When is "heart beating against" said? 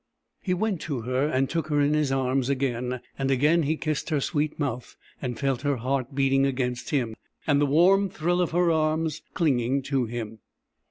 5.75-6.89